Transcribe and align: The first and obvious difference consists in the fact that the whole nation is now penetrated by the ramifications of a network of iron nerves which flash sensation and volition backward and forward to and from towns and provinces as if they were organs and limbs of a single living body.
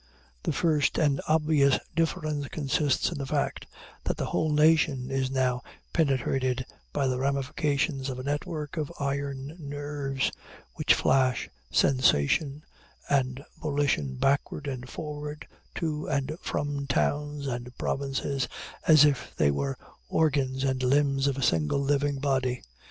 The 0.41 0.51
first 0.51 0.97
and 0.97 1.21
obvious 1.27 1.77
difference 1.95 2.47
consists 2.47 3.11
in 3.11 3.19
the 3.19 3.25
fact 3.27 3.67
that 4.05 4.17
the 4.17 4.25
whole 4.25 4.51
nation 4.51 5.11
is 5.11 5.29
now 5.29 5.61
penetrated 5.93 6.65
by 6.91 7.05
the 7.05 7.19
ramifications 7.19 8.09
of 8.09 8.17
a 8.17 8.23
network 8.23 8.77
of 8.77 8.91
iron 8.99 9.55
nerves 9.59 10.31
which 10.73 10.95
flash 10.95 11.49
sensation 11.71 12.63
and 13.11 13.45
volition 13.61 14.15
backward 14.15 14.65
and 14.65 14.89
forward 14.89 15.45
to 15.75 16.07
and 16.07 16.35
from 16.41 16.87
towns 16.87 17.45
and 17.45 17.77
provinces 17.77 18.47
as 18.87 19.05
if 19.05 19.35
they 19.35 19.51
were 19.51 19.77
organs 20.09 20.63
and 20.63 20.81
limbs 20.81 21.27
of 21.27 21.37
a 21.37 21.43
single 21.43 21.79
living 21.79 22.15
body. 22.17 22.63